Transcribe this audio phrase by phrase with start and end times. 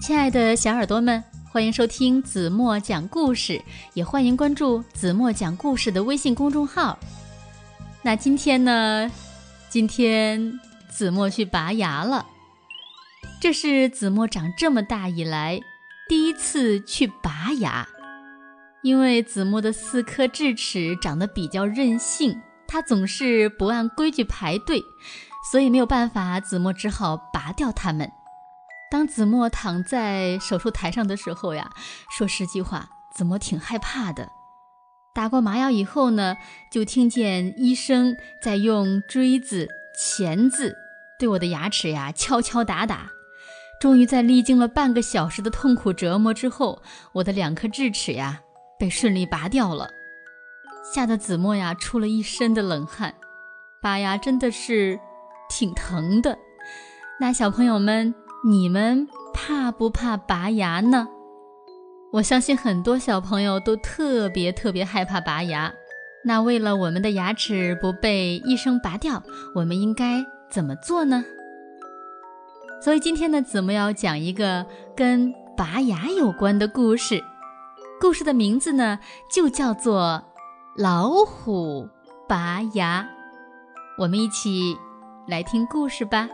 [0.00, 1.22] 亲爱的小耳朵们，
[1.52, 3.62] 欢迎收听子墨讲故事，
[3.92, 6.98] 也欢迎关注子墨讲故事的微信公众号。
[8.00, 9.10] 那今天呢？
[9.68, 10.58] 今天
[10.88, 12.24] 子墨去拔牙了，
[13.42, 15.60] 这是子墨长这么大以来
[16.08, 17.86] 第一次去拔牙。
[18.82, 24.82] 因为子墨的四颗智齿长得比较任性，它总是不按规矩排队，
[25.52, 28.10] 所以没有办法，子墨只好拔掉它们。
[28.90, 31.70] 当子墨躺在手术台上的时候呀，
[32.10, 34.28] 说实际话，子墨挺害怕的。
[35.14, 36.36] 打过麻药以后呢，
[36.72, 40.76] 就听见医生在用锥子、钳子
[41.20, 43.10] 对我的牙齿呀敲敲打打。
[43.80, 46.82] 终于在历经了半个小时的痛苦折磨之后，
[47.12, 48.40] 我的两颗智齿呀
[48.76, 49.88] 被顺利拔掉了，
[50.92, 53.14] 吓得子墨呀出了一身的冷汗。
[53.80, 54.98] 拔牙真的是
[55.48, 56.36] 挺疼的。
[57.20, 58.12] 那小朋友们。
[58.42, 61.08] 你们怕不怕拔牙呢？
[62.10, 65.70] 我相信很多小朋友都特别特别害怕拔牙。
[66.24, 69.22] 那为了我们的牙齿不被医生拔掉，
[69.54, 71.22] 我们应该怎么做呢？
[72.82, 74.64] 所以今天呢，子墨要讲一个
[74.96, 77.22] 跟拔牙有关的故事。
[78.00, 78.98] 故事的名字呢，
[79.30, 80.22] 就叫做
[80.82, 81.86] 《老虎
[82.26, 83.02] 拔牙》。
[83.98, 84.74] 我们一起
[85.28, 86.26] 来听故事吧。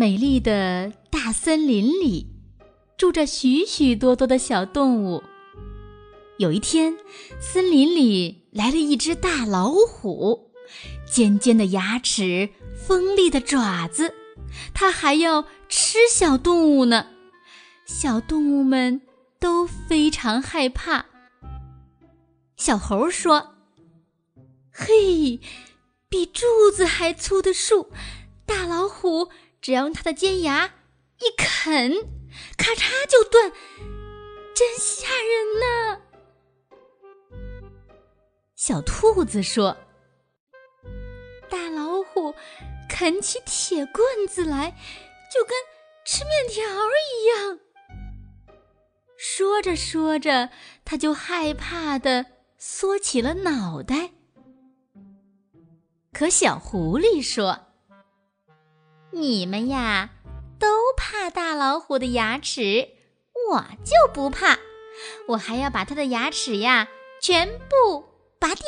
[0.00, 2.26] 美丽的大森林里，
[2.96, 5.22] 住着许许多多的小动物。
[6.38, 6.96] 有一天，
[7.38, 10.52] 森林里来了一只大老虎，
[11.04, 14.14] 尖尖的牙齿，锋利的爪子，
[14.72, 17.08] 它还要吃小动物呢。
[17.84, 19.02] 小动物们
[19.38, 21.04] 都非常害怕。
[22.56, 23.56] 小猴说
[24.72, 25.38] ：“嘿，
[26.08, 27.90] 比柱子还粗的树，
[28.46, 29.28] 大老虎。”
[29.60, 30.74] 只要用它的尖牙
[31.18, 31.92] 一啃，
[32.56, 33.52] 咔嚓就断，
[34.54, 36.00] 真吓人呐！
[38.56, 39.76] 小兔子说
[41.50, 42.34] ：“大老虎
[42.88, 44.70] 啃起铁棍子来，
[45.32, 45.54] 就跟
[46.04, 47.58] 吃面条一样。”
[49.18, 50.48] 说着说着，
[50.84, 52.24] 他就害怕的
[52.56, 54.12] 缩起了脑袋。
[56.12, 57.66] 可小狐狸说。
[59.12, 60.10] 你们呀，
[60.58, 62.90] 都怕大老虎的牙齿，
[63.50, 64.58] 我就不怕。
[65.28, 66.88] 我还要把它的牙齿呀
[67.20, 68.04] 全部
[68.38, 68.64] 拔掉。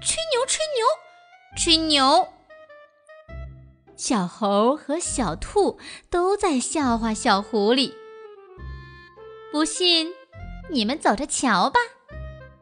[0.00, 0.86] 吹牛，吹牛，
[1.56, 2.28] 吹牛！
[3.96, 5.78] 小猴和小兔
[6.10, 7.94] 都在笑话小狐狸。
[9.52, 10.12] 不信，
[10.70, 11.78] 你们走着瞧吧。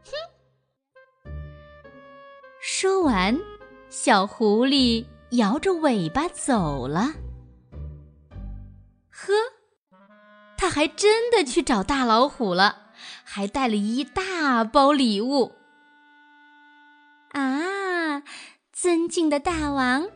[0.05, 1.31] 哼！
[2.61, 3.41] 说完，
[3.89, 5.07] 小狐狸。
[5.33, 7.15] 摇着尾巴走了。
[9.11, 9.33] 呵，
[10.57, 12.91] 他还真的去找大老虎了，
[13.25, 15.53] 还带了一大包礼物。
[17.33, 18.23] 啊，
[18.73, 20.09] 尊敬的大王，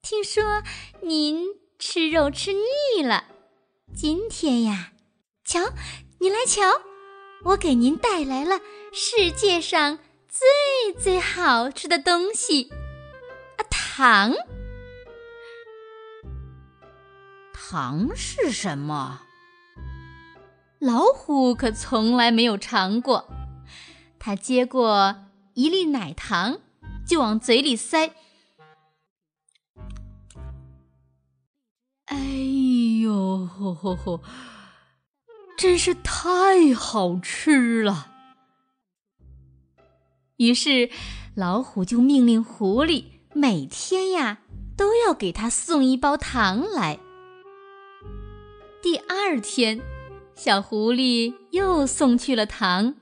[0.00, 0.62] 听说
[1.02, 1.44] 您
[1.78, 3.24] 吃肉吃腻了，
[3.94, 4.92] 今天呀，
[5.44, 5.60] 瞧，
[6.18, 6.62] 你来瞧，
[7.44, 8.60] 我给您带来了
[8.92, 12.70] 世界上最最好吃的东西。
[14.02, 14.32] 糖，
[17.52, 19.20] 糖是什么？
[20.78, 23.28] 老虎可从来没有尝过。
[24.18, 26.60] 他接过一粒奶糖，
[27.06, 28.14] 就往嘴里塞。
[32.06, 32.16] 哎
[33.02, 33.46] 呦，
[35.58, 38.10] 真是太好吃了。
[40.38, 40.88] 于是，
[41.34, 43.19] 老虎就命令狐狸。
[43.40, 44.40] 每天呀，
[44.76, 47.00] 都要给他送一包糖来。
[48.82, 49.80] 第二天，
[50.34, 52.96] 小狐狸又送去了糖。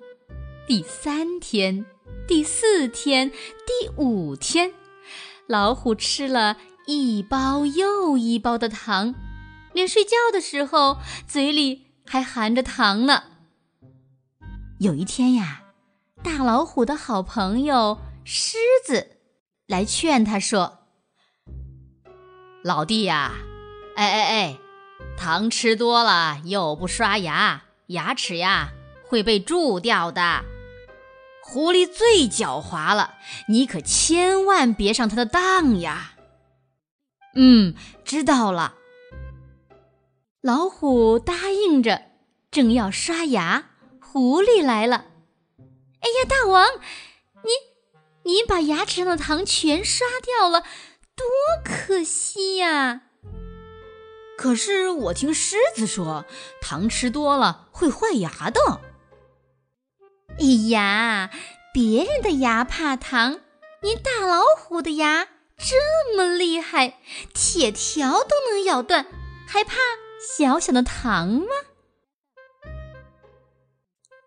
[0.65, 1.85] 第三天、
[2.29, 3.33] 第四天、
[3.67, 4.73] 第五天，
[5.49, 6.57] 老虎吃了
[6.87, 9.17] 一包又一包的糖，
[9.73, 13.25] 连睡觉的时候嘴里还含着糖呢。
[14.79, 15.65] 有一天呀，
[16.23, 18.57] 大老虎的好朋友狮
[18.87, 19.18] 子。
[19.69, 20.79] 来劝他说
[22.65, 23.35] ：“老弟呀，
[23.97, 24.59] 哎哎哎，
[25.19, 28.71] 糖吃多了又不刷牙，牙齿呀
[29.07, 30.43] 会被蛀掉的。
[31.45, 33.17] 狐狸最狡猾了，
[33.49, 36.15] 你可千万别上他的当呀。”
[37.37, 37.75] 嗯，
[38.07, 38.75] 知道了。
[40.41, 42.07] 老虎答应着，
[42.51, 43.67] 正要刷牙，
[44.01, 45.05] 狐狸来了。
[46.01, 46.67] “哎呀，大王，
[47.45, 47.51] 你
[48.29, 50.61] 你把牙齿上的糖全刷掉了，
[51.17, 51.27] 多
[51.65, 53.01] 可惜呀！
[54.37, 56.27] 可是我听狮子说，
[56.61, 58.83] 糖吃多了会坏牙的。
[60.39, 61.31] 哎呀，
[61.73, 63.41] 别人的牙怕糖，
[63.81, 65.27] 你大老虎的牙
[65.57, 66.99] 这么厉害，
[67.33, 69.07] 铁条都能咬断，
[69.47, 69.77] 还怕
[70.21, 71.47] 小小的糖吗？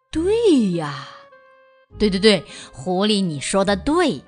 [0.09, 1.07] 对呀，
[2.01, 2.44] 对对对，
[2.74, 4.24] 狐狸，你说的对。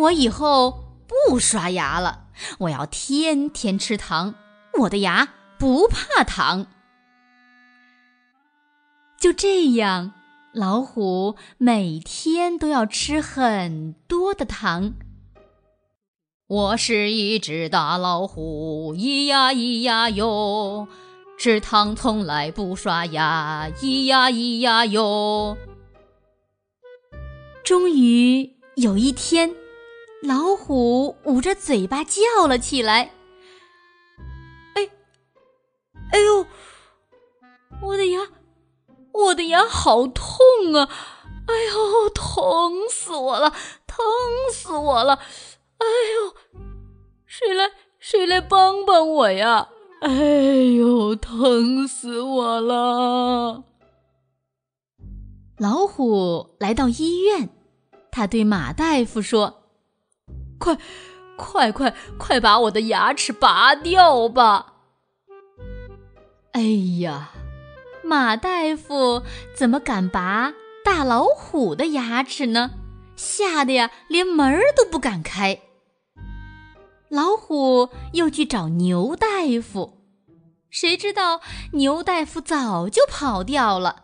[0.00, 0.82] 我以后
[1.28, 2.28] 不刷牙了，
[2.60, 4.34] 我要天天吃糖，
[4.78, 5.28] 我的牙
[5.58, 6.66] 不怕糖。
[9.20, 10.12] 就这样，
[10.54, 14.94] 老虎每天都要吃很多的糖。
[16.46, 20.88] 我是一只大老虎，咿呀咿呀哟。
[21.36, 25.58] 吃糖从来不刷牙，咿呀咿呀哟。
[27.64, 29.56] 终于有一天，
[30.22, 33.12] 老虎捂着嘴巴叫了起来
[34.76, 34.90] ：“哎，
[36.12, 36.46] 哎呦，
[37.80, 38.20] 我的牙，
[39.12, 40.36] 我的牙好痛
[40.74, 40.90] 啊！
[41.46, 43.50] 哎呦，疼死我了，
[43.86, 44.04] 疼
[44.52, 45.14] 死我了！
[45.78, 46.34] 哎呦，
[47.24, 49.70] 谁来，谁来帮帮我呀？”
[50.00, 50.10] 哎
[50.76, 53.64] 呦，疼死我了！
[55.64, 57.48] 老虎来到医院，
[58.10, 59.62] 他对马大夫说
[60.60, 60.76] ：“快，
[61.38, 64.74] 快，快，快把我的牙齿拔掉吧！”
[66.52, 66.60] 哎
[67.00, 67.30] 呀，
[68.04, 69.22] 马大夫
[69.56, 70.52] 怎么敢拔
[70.84, 72.72] 大老虎的牙齿呢？
[73.16, 75.60] 吓得呀，连门儿都不敢开。
[77.08, 79.26] 老虎又去找牛大
[79.62, 80.02] 夫，
[80.68, 81.40] 谁知道
[81.72, 84.03] 牛大夫早就跑掉了。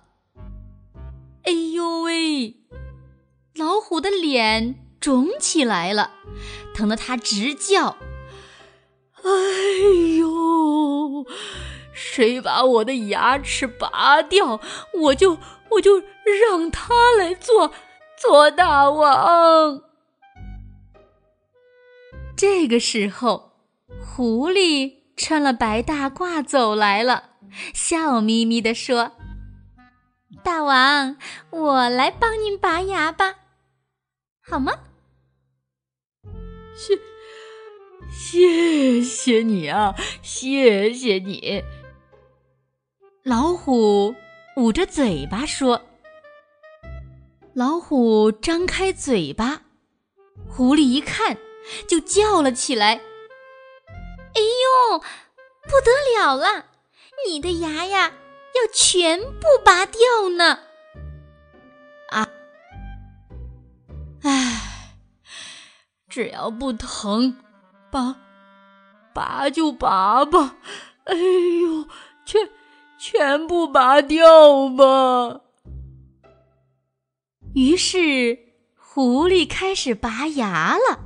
[1.45, 2.57] 哎呦喂！
[3.55, 6.13] 老虎的脸肿起来了，
[6.75, 7.97] 疼得他直叫
[9.23, 9.31] ：“哎
[10.19, 11.27] 呦！
[11.93, 14.61] 谁把我的牙齿拔掉，
[15.03, 15.39] 我就
[15.71, 15.99] 我就
[16.49, 17.73] 让他来做
[18.19, 19.83] 做大王。”
[22.37, 23.53] 这个时候，
[24.01, 27.31] 狐狸穿了白大褂走来了，
[27.75, 29.13] 笑眯眯地说
[30.43, 31.17] ：“大王，
[31.51, 33.37] 我来帮您拔牙吧，
[34.41, 34.81] 好吗？”
[36.77, 36.99] 谢，
[38.11, 41.63] 谢谢你啊，谢谢你。
[43.23, 44.15] 老虎
[44.57, 45.83] 捂着嘴巴说
[47.55, 49.63] ：“老虎张开嘴巴，
[50.49, 51.37] 狐狸一看。”
[51.87, 52.95] 就叫了起来
[54.35, 56.65] ：“哎呦，不得了了！
[57.29, 58.15] 你的牙呀，
[58.61, 60.61] 要全部拔掉呢！”
[62.11, 62.29] 啊，
[64.23, 64.97] 唉，
[66.09, 67.37] 只要不疼，
[67.91, 68.17] 拔，
[69.15, 70.57] 拔就拔吧。
[71.05, 71.89] 哎呦，
[72.27, 72.51] 全
[72.99, 75.41] 全部拔掉吧。
[77.55, 78.39] 于是，
[78.77, 81.01] 狐狸开始拔牙了。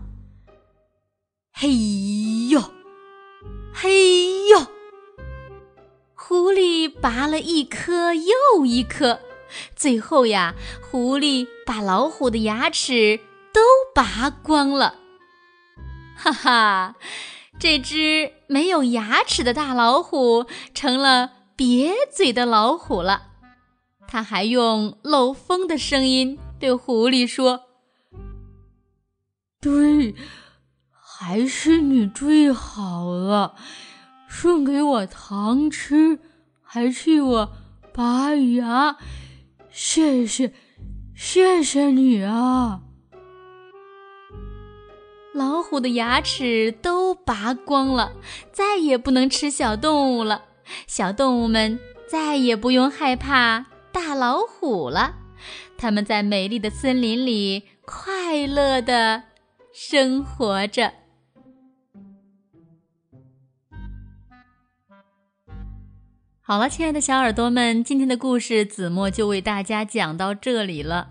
[1.52, 1.68] 嘿
[2.48, 2.60] 呦，
[3.72, 4.13] 嘿！
[7.04, 9.20] 拔了一颗又一颗，
[9.76, 13.20] 最后呀，狐狸把老虎的牙齿
[13.52, 13.60] 都
[13.94, 14.94] 拔光了。
[16.16, 16.94] 哈哈，
[17.58, 23.24] 这只没有牙齿的大老虎成了瘪嘴的老虎了。
[24.08, 27.64] 它还用漏风的声音对狐狸说
[29.60, 30.14] ：“对。”
[30.90, 33.56] 还是你最好了，
[34.26, 36.18] 送给我糖吃，
[36.74, 37.52] 还替我
[37.92, 38.96] 拔牙，
[39.70, 40.52] 谢谢，
[41.14, 42.80] 谢谢你啊！
[45.32, 48.14] 老虎的牙齿都拔光了，
[48.50, 50.46] 再也不能吃小动物了，
[50.88, 51.78] 小动物们
[52.08, 55.14] 再也不用害怕大老虎了，
[55.78, 59.22] 它们在美丽的森林里快乐的
[59.72, 60.92] 生活着。
[66.46, 71.08] 好了，亲爱的小耳朵们，今天的故事子墨就为大家讲到这里了。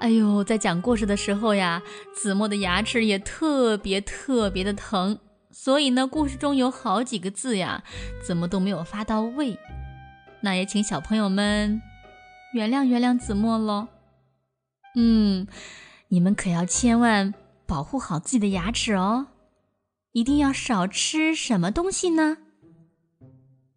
[0.00, 1.82] 哎呦，在讲故事的时候呀，
[2.14, 5.18] 子墨的牙齿也特别特别的疼，
[5.50, 7.84] 所以呢，故事中有好几个字呀，
[8.22, 9.58] 子墨都没有发到位。
[10.42, 11.80] 那也请小朋友们
[12.52, 13.88] 原谅原谅子墨喽。
[14.94, 15.46] 嗯，
[16.08, 17.32] 你们可要千万
[17.64, 19.28] 保护好自己的牙齿哦，
[20.12, 22.36] 一定要少吃什么东西呢？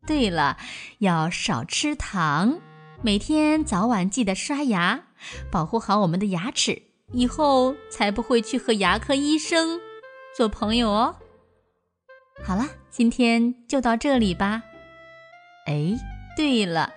[0.09, 0.57] 对了，
[0.97, 2.59] 要少吃糖，
[3.03, 5.03] 每天早晚记得刷牙，
[5.51, 6.81] 保护好我们的牙齿，
[7.13, 9.79] 以后才不会去和牙科医生
[10.35, 11.17] 做朋友哦。
[12.43, 14.63] 好了，今天就到这里吧。
[15.67, 15.95] 哎，
[16.35, 16.91] 对了，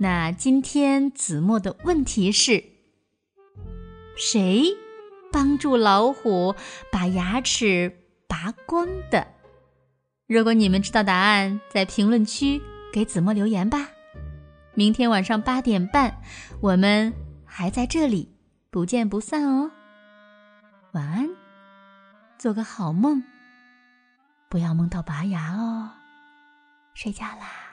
[0.00, 2.62] 那今天子墨的问题是：
[4.18, 4.66] 谁
[5.32, 6.54] 帮助老虎
[6.92, 9.28] 把牙齿拔光的？
[10.26, 13.88] 如果你们知道答案，在评论区给子墨留言吧。
[14.72, 16.18] 明天晚上八点半，
[16.60, 17.12] 我们
[17.44, 18.34] 还在这里，
[18.70, 19.70] 不见不散哦。
[20.92, 21.28] 晚安，
[22.38, 23.22] 做个好梦，
[24.48, 25.90] 不要梦到拔牙哦。
[26.94, 27.63] 睡觉啦。